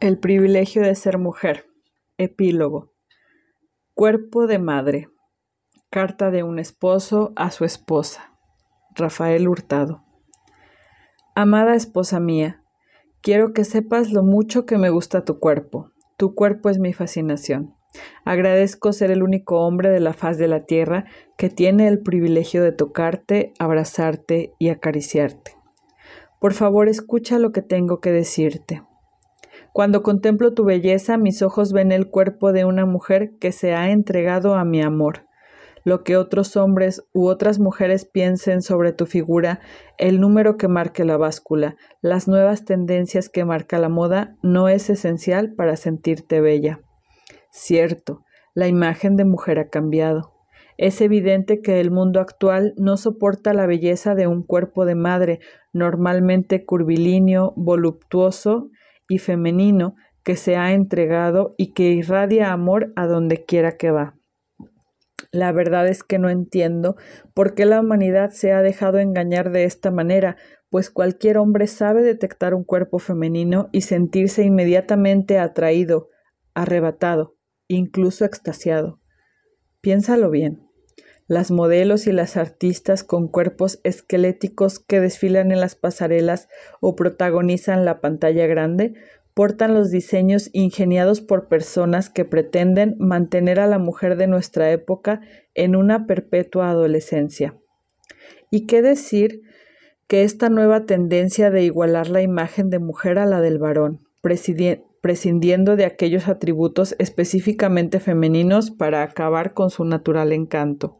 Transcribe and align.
El 0.00 0.18
privilegio 0.18 0.80
de 0.80 0.94
ser 0.94 1.18
mujer. 1.18 1.66
Epílogo. 2.16 2.94
Cuerpo 3.92 4.46
de 4.46 4.58
madre. 4.58 5.08
Carta 5.90 6.30
de 6.30 6.42
un 6.42 6.58
esposo 6.58 7.34
a 7.36 7.50
su 7.50 7.66
esposa. 7.66 8.32
Rafael 8.94 9.46
Hurtado. 9.46 10.02
Amada 11.34 11.74
esposa 11.74 12.18
mía, 12.18 12.64
quiero 13.20 13.52
que 13.52 13.64
sepas 13.64 14.10
lo 14.10 14.22
mucho 14.22 14.64
que 14.64 14.78
me 14.78 14.88
gusta 14.88 15.26
tu 15.26 15.38
cuerpo. 15.38 15.90
Tu 16.16 16.34
cuerpo 16.34 16.70
es 16.70 16.78
mi 16.78 16.94
fascinación. 16.94 17.74
Agradezco 18.24 18.94
ser 18.94 19.10
el 19.10 19.22
único 19.22 19.60
hombre 19.66 19.90
de 19.90 20.00
la 20.00 20.14
faz 20.14 20.38
de 20.38 20.48
la 20.48 20.64
tierra 20.64 21.04
que 21.36 21.50
tiene 21.50 21.88
el 21.88 22.00
privilegio 22.00 22.62
de 22.62 22.72
tocarte, 22.72 23.52
abrazarte 23.58 24.54
y 24.58 24.70
acariciarte. 24.70 25.58
Por 26.40 26.54
favor, 26.54 26.88
escucha 26.88 27.38
lo 27.38 27.52
que 27.52 27.60
tengo 27.60 28.00
que 28.00 28.12
decirte. 28.12 28.82
Cuando 29.72 30.02
contemplo 30.02 30.52
tu 30.52 30.64
belleza, 30.64 31.16
mis 31.16 31.42
ojos 31.42 31.72
ven 31.72 31.92
el 31.92 32.08
cuerpo 32.08 32.52
de 32.52 32.64
una 32.64 32.86
mujer 32.86 33.36
que 33.38 33.52
se 33.52 33.74
ha 33.74 33.90
entregado 33.90 34.54
a 34.54 34.64
mi 34.64 34.82
amor. 34.82 35.26
Lo 35.84 36.02
que 36.02 36.16
otros 36.16 36.56
hombres 36.56 37.04
u 37.14 37.28
otras 37.28 37.58
mujeres 37.58 38.04
piensen 38.04 38.62
sobre 38.62 38.92
tu 38.92 39.06
figura, 39.06 39.60
el 39.96 40.20
número 40.20 40.56
que 40.56 40.68
marque 40.68 41.04
la 41.04 41.16
báscula, 41.16 41.76
las 42.02 42.28
nuevas 42.28 42.64
tendencias 42.64 43.28
que 43.28 43.44
marca 43.44 43.78
la 43.78 43.88
moda, 43.88 44.36
no 44.42 44.68
es 44.68 44.90
esencial 44.90 45.54
para 45.54 45.76
sentirte 45.76 46.40
bella. 46.40 46.80
Cierto, 47.50 48.24
la 48.54 48.68
imagen 48.68 49.16
de 49.16 49.24
mujer 49.24 49.58
ha 49.58 49.68
cambiado. 49.68 50.34
Es 50.76 51.00
evidente 51.00 51.60
que 51.60 51.80
el 51.80 51.90
mundo 51.90 52.20
actual 52.20 52.74
no 52.76 52.96
soporta 52.96 53.54
la 53.54 53.66
belleza 53.66 54.14
de 54.14 54.26
un 54.26 54.42
cuerpo 54.42 54.84
de 54.84 54.94
madre, 54.94 55.40
normalmente 55.72 56.64
curvilíneo, 56.64 57.52
voluptuoso 57.56 58.70
y 59.10 59.18
femenino 59.18 59.96
que 60.22 60.36
se 60.36 60.56
ha 60.56 60.72
entregado 60.72 61.54
y 61.58 61.74
que 61.74 61.90
irradia 61.90 62.52
amor 62.52 62.92
a 62.94 63.06
donde 63.06 63.44
quiera 63.44 63.76
que 63.76 63.90
va. 63.90 64.14
La 65.32 65.52
verdad 65.52 65.88
es 65.88 66.02
que 66.04 66.18
no 66.18 66.30
entiendo 66.30 66.96
por 67.34 67.54
qué 67.54 67.66
la 67.66 67.80
humanidad 67.80 68.30
se 68.30 68.52
ha 68.52 68.62
dejado 68.62 68.98
engañar 68.98 69.50
de 69.50 69.64
esta 69.64 69.90
manera, 69.90 70.36
pues 70.70 70.90
cualquier 70.90 71.38
hombre 71.38 71.66
sabe 71.66 72.02
detectar 72.02 72.54
un 72.54 72.62
cuerpo 72.62 73.00
femenino 73.00 73.68
y 73.72 73.82
sentirse 73.82 74.44
inmediatamente 74.44 75.38
atraído, 75.38 76.08
arrebatado, 76.54 77.36
incluso 77.66 78.24
extasiado. 78.24 79.00
Piénsalo 79.80 80.30
bien. 80.30 80.69
Las 81.30 81.52
modelos 81.52 82.08
y 82.08 82.12
las 82.12 82.36
artistas 82.36 83.04
con 83.04 83.28
cuerpos 83.28 83.78
esqueléticos 83.84 84.80
que 84.80 84.98
desfilan 84.98 85.52
en 85.52 85.60
las 85.60 85.76
pasarelas 85.76 86.48
o 86.80 86.96
protagonizan 86.96 87.84
la 87.84 88.00
pantalla 88.00 88.48
grande 88.48 88.94
portan 89.32 89.72
los 89.72 89.92
diseños 89.92 90.50
ingeniados 90.52 91.20
por 91.20 91.46
personas 91.46 92.10
que 92.10 92.24
pretenden 92.24 92.96
mantener 92.98 93.60
a 93.60 93.68
la 93.68 93.78
mujer 93.78 94.16
de 94.16 94.26
nuestra 94.26 94.72
época 94.72 95.20
en 95.54 95.76
una 95.76 96.08
perpetua 96.08 96.68
adolescencia. 96.68 97.56
¿Y 98.50 98.66
qué 98.66 98.82
decir 98.82 99.42
que 100.08 100.24
esta 100.24 100.48
nueva 100.48 100.84
tendencia 100.84 101.52
de 101.52 101.62
igualar 101.62 102.08
la 102.08 102.22
imagen 102.22 102.70
de 102.70 102.80
mujer 102.80 103.20
a 103.20 103.26
la 103.26 103.40
del 103.40 103.60
varón, 103.60 104.00
prescindiendo 104.20 105.76
de 105.76 105.84
aquellos 105.84 106.26
atributos 106.26 106.96
específicamente 106.98 108.00
femeninos 108.00 108.72
para 108.72 109.04
acabar 109.04 109.54
con 109.54 109.70
su 109.70 109.84
natural 109.84 110.32
encanto? 110.32 110.99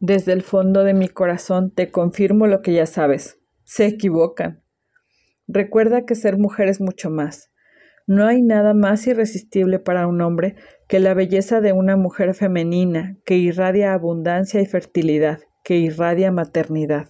Desde 0.00 0.32
el 0.32 0.42
fondo 0.42 0.84
de 0.84 0.92
mi 0.92 1.08
corazón 1.08 1.70
te 1.70 1.90
confirmo 1.90 2.46
lo 2.46 2.62
que 2.62 2.72
ya 2.72 2.86
sabes. 2.86 3.38
Se 3.62 3.86
equivocan. 3.86 4.62
Recuerda 5.46 6.04
que 6.04 6.14
ser 6.14 6.36
mujer 6.36 6.68
es 6.68 6.80
mucho 6.80 7.10
más. 7.10 7.52
No 8.06 8.26
hay 8.26 8.42
nada 8.42 8.74
más 8.74 9.06
irresistible 9.06 9.78
para 9.78 10.06
un 10.06 10.20
hombre 10.20 10.56
que 10.88 11.00
la 11.00 11.14
belleza 11.14 11.60
de 11.60 11.72
una 11.72 11.96
mujer 11.96 12.34
femenina 12.34 13.16
que 13.24 13.36
irradia 13.36 13.94
abundancia 13.94 14.60
y 14.60 14.66
fertilidad, 14.66 15.38
que 15.62 15.76
irradia 15.76 16.30
maternidad. 16.30 17.06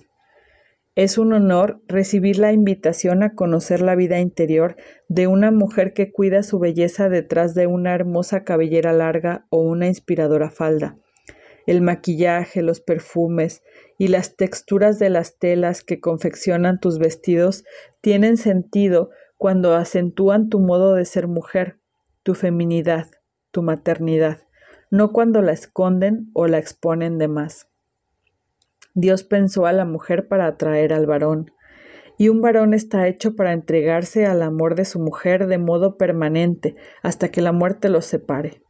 Es 0.95 1.19
un 1.19 1.33
honor 1.33 1.83
recibir 1.89 2.39
la 2.39 2.53
invitación 2.53 3.25
a 3.25 3.35
conocer 3.35 3.81
la 3.81 3.97
vida 3.97 4.21
interior 4.21 4.77
de 5.09 5.27
una 5.27 5.51
mujer 5.51 5.95
que 5.95 6.13
cuida 6.13 6.45
su 6.45 6.61
belleza 6.61 7.09
detrás 7.09 7.55
de 7.55 7.67
una 7.67 7.95
hermosa 7.95 8.45
cabellera 8.45 8.93
larga 8.93 9.47
o 9.51 9.63
una 9.63 9.89
inspiradora 9.89 10.51
falda 10.51 10.99
el 11.67 11.81
maquillaje, 11.81 12.63
los 12.63 12.81
perfumes 12.81 13.63
y 13.99 14.09
las 14.09 14.37
texturas 14.37 14.99
de 14.99 15.11
las 15.11 15.39
telas 15.39 15.83
que 15.83 16.01
confeccionan 16.01 16.81
tus 16.81 16.99
vestidos 16.99 17.65
tienen 18.01 18.37
sentido 18.37 19.11
cuando 19.37 19.75
acentúan 19.75 20.49
tu 20.49 20.61
modo 20.61 20.95
de 20.95 21.05
ser 21.05 21.29
mujer, 21.29 21.79
tu 22.23 22.35
feminidad, 22.35 23.09
tu 23.51 23.63
maternidad, 23.63 24.41
no 24.91 25.13
cuando 25.13 25.43
la 25.43 25.53
esconden 25.53 26.31
o 26.35 26.47
la 26.47 26.59
exponen 26.59 27.19
de 27.19 27.29
más. 27.29 27.69
Dios 28.95 29.25
pensó 29.25 29.67
a 29.67 29.73
la 29.73 29.85
mujer 29.85 30.29
para 30.29 30.47
atraer 30.47 30.93
al 30.93 31.07
varón, 31.07 31.51
y 32.17 32.29
un 32.29 32.41
varón 32.41 32.75
está 32.75 33.09
hecho 33.09 33.35
para 33.35 33.53
entregarse 33.53 34.25
al 34.27 34.43
amor 34.43 34.77
de 34.77 34.85
su 34.85 35.01
mujer 35.01 35.47
de 35.47 35.59
modo 35.59 35.97
permanente 35.97 36.77
hasta 37.03 37.31
que 37.31 37.43
la 37.43 37.53
muerte 37.53 37.89
los 37.89 38.07
separe. 38.07 38.64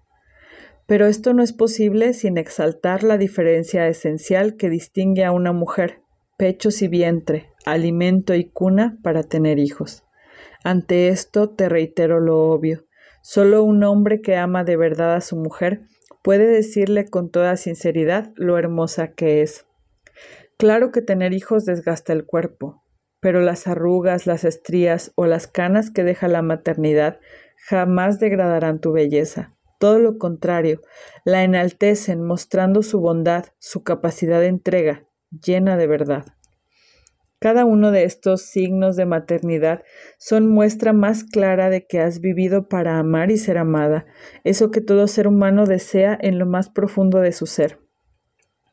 Pero 0.87 1.07
esto 1.07 1.33
no 1.33 1.43
es 1.43 1.53
posible 1.55 2.13
sin 2.13 2.37
exaltar 2.37 3.05
la 3.05 3.17
diferencia 3.17 3.89
esencial 3.89 4.57
que 4.57 4.69
distingue 4.69 5.25
a 5.25 5.33
una 5.33 5.53
mujer, 5.53 6.03
pechos 6.37 6.83
y 6.83 6.89
vientre, 6.89 7.49
alimento 7.65 8.35
y 8.35 8.45
cuna 8.45 8.99
para 9.03 9.23
tener 9.23 9.59
hijos. 9.59 10.05
Ante 10.63 11.09
esto 11.09 11.49
te 11.49 11.71
reitero 11.71 12.21
lo 12.21 12.51
obvio. 12.51 12.85
Solo 13.23 13.65
un 13.65 13.83
hombre 13.83 14.21
que 14.21 14.37
ama 14.37 14.65
de 14.65 14.77
verdad 14.77 15.15
a 15.15 15.23
su 15.23 15.37
mujer 15.37 15.83
puede 16.23 16.47
decirle 16.47 17.09
con 17.09 17.31
toda 17.31 17.57
sinceridad 17.57 18.33
lo 18.37 18.59
hermosa 18.59 19.13
que 19.13 19.41
es. 19.41 19.67
Claro 20.59 20.93
que 20.93 21.01
tener 21.01 21.33
hijos 21.33 21.65
desgasta 21.65 22.13
el 22.13 22.27
cuerpo, 22.27 22.83
pero 23.21 23.41
las 23.41 23.67
arrugas, 23.67 24.27
las 24.27 24.45
estrías 24.45 25.13
o 25.15 25.25
las 25.25 25.47
canas 25.47 25.91
que 25.91 26.05
deja 26.05 26.29
la 26.29 26.43
maternidad 26.43 27.21
jamás 27.57 28.21
degradarán 28.21 28.81
tu 28.81 28.93
belleza 28.93 29.54
todo 29.79 29.99
lo 29.99 30.19
contrario, 30.19 30.81
la 31.25 31.45
enaltecen 31.45 32.23
mostrando 32.23 32.83
su 32.83 33.01
bondad, 33.01 33.47
su 33.59 33.83
capacidad 33.83 34.41
de 34.41 34.49
entrega, 34.49 35.05
llena 35.31 35.77
de 35.77 35.87
verdad. 35.87 36.25
Cada 37.45 37.67
uno 37.67 37.91
de 37.91 38.05
estos 38.05 38.43
signos 38.43 38.97
de 38.97 39.05
maternidad 39.05 39.83
son 40.19 40.49
muestra 40.49 40.95
más 40.95 41.25
clara 41.25 41.69
de 41.69 41.87
que 41.87 42.01
has 42.01 42.21
vivido 42.21 42.69
para 42.69 42.99
amar 42.99 43.31
y 43.31 43.37
ser 43.37 43.59
amada, 43.59 44.07
eso 44.45 44.71
que 44.71 44.81
todo 44.81 45.07
ser 45.09 45.29
humano 45.29 45.67
desea 45.67 46.17
en 46.19 46.39
lo 46.39 46.47
más 46.47 46.71
profundo 46.71 47.21
de 47.21 47.33
su 47.33 47.45
ser. 47.45 47.81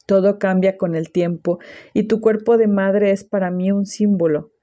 Todo 0.06 0.40
cambia 0.40 0.78
con 0.78 0.96
el 0.96 1.12
tiempo 1.12 1.60
y 1.94 2.04
tu 2.04 2.22
cuerpo 2.22 2.58
de 2.58 2.68
madre 2.68 3.12
es 3.12 3.24
para 3.24 3.52
mí 3.52 3.72
un 3.72 3.86
símbolo, 3.86 4.54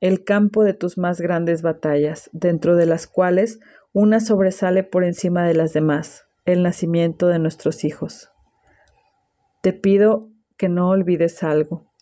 el 0.00 0.24
campo 0.24 0.64
de 0.64 0.74
tus 0.74 0.98
más 0.98 1.20
grandes 1.20 1.62
batallas, 1.62 2.28
dentro 2.32 2.76
de 2.76 2.86
las 2.86 3.06
cuales 3.06 3.60
una 3.96 4.18
sobresale 4.18 4.82
por 4.82 5.04
encima 5.04 5.46
de 5.46 5.54
las 5.54 5.72
demás, 5.72 6.26
el 6.46 6.64
nacimiento 6.64 7.28
de 7.28 7.38
nuestros 7.38 7.84
hijos. 7.84 8.32
Te 9.62 9.72
pido 9.72 10.30
que 10.56 10.68
no 10.68 10.88
olvides 10.88 11.44
algo. 11.44 11.92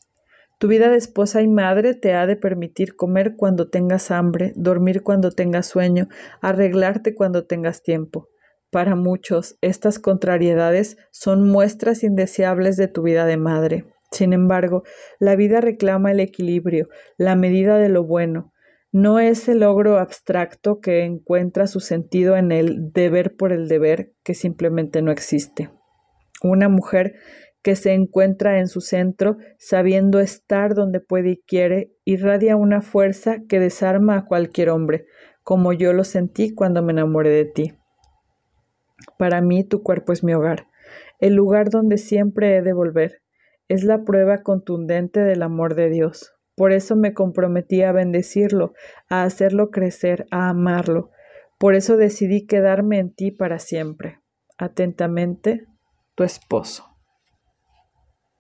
Tu 0.57 0.69
vida 0.69 0.89
de 0.89 0.97
esposa 0.97 1.43
y 1.43 1.49
madre 1.49 1.93
te 1.93 2.15
ha 2.15 2.27
de 2.27 2.37
permitir 2.37 2.97
comer 2.97 3.37
cuando 3.37 3.69
tengas 3.69 4.11
hambre, 4.11 4.55
dormir 4.57 5.03
cuando 5.03 5.33
tengas 5.33 5.67
sueño, 5.67 6.09
arreglarte 6.41 7.15
cuando 7.15 7.45
tengas 7.45 7.83
tiempo. 7.83 8.31
Para 8.71 8.97
muchos, 8.97 9.59
estas 9.61 9.99
contrariedades 9.99 10.97
son 11.11 11.47
muestras 11.47 12.05
indeseables 12.05 12.79
de 12.79 12.89
tu 12.89 13.03
vida 13.03 13.27
de 13.27 13.37
madre. 13.37 13.85
Sin 14.11 14.33
embargo, 14.33 14.83
la 15.19 15.37
vida 15.37 15.61
reclama 15.61 16.11
el 16.11 16.21
equilibrio, 16.21 16.89
la 17.19 17.37
medida 17.37 17.77
de 17.77 17.91
lo 17.91 18.03
bueno, 18.03 18.52
no 18.93 19.19
es 19.19 19.49
el 19.49 19.61
logro 19.61 19.99
abstracto 19.99 20.81
que 20.81 21.05
encuentra 21.05 21.67
su 21.67 21.81
sentido 21.81 22.37
en 22.37 22.53
el 22.53 22.93
deber 22.93 23.35
por 23.37 23.51
el 23.51 23.67
deber 23.67 24.13
que 24.23 24.35
simplemente 24.35 25.01
no 25.01 25.11
existe. 25.11 25.71
Una 26.43 26.69
mujer 26.69 27.15
que 27.63 27.75
se 27.75 27.95
encuentra 27.95 28.59
en 28.59 28.69
su 28.69 28.83
centro, 28.83 29.39
sabiendo 29.59 30.21
estar 30.21 30.75
donde 30.75 31.01
puede 31.01 31.31
y 31.31 31.37
quiere, 31.39 31.95
irradia 32.05 32.57
una 32.57 32.83
fuerza 32.83 33.39
que 33.49 33.61
desarma 33.61 34.17
a 34.19 34.27
cualquier 34.27 34.69
hombre, 34.69 35.07
como 35.43 35.73
yo 35.73 35.95
lo 35.95 36.05
sentí 36.05 36.55
cuando 36.55 36.83
me 36.83 36.93
enamoré 36.93 37.31
de 37.31 37.45
ti. 37.47 37.75
Para 39.17 39.41
mí 39.41 39.65
tu 39.65 39.83
cuerpo 39.83 40.13
es 40.13 40.23
mi 40.23 40.35
hogar, 40.35 40.67
el 41.19 41.35
lugar 41.35 41.71
donde 41.71 41.97
siempre 41.97 42.57
he 42.57 42.63
de 42.63 42.75
volver. 42.75 43.23
Es 43.69 43.85
la 43.85 44.05
prueba 44.05 44.43
contundente 44.43 45.21
del 45.21 45.43
amor 45.43 45.77
de 45.77 45.89
Dios. 45.89 46.35
Por 46.55 46.73
eso 46.73 46.97
me 46.97 47.15
comprometí 47.15 47.83
a 47.83 47.93
bendecirlo, 47.93 48.75
a 49.09 49.23
hacerlo 49.23 49.71
crecer, 49.71 50.27
a 50.31 50.49
amarlo. 50.49 51.11
Por 51.59 51.75
eso 51.75 51.97
decidí 51.97 52.47
quedarme 52.47 52.99
en 52.99 53.15
ti 53.15 53.31
para 53.31 53.59
siempre. 53.59 54.21
Atentamente, 54.59 55.67
tu 56.15 56.25
esposo. 56.25 56.92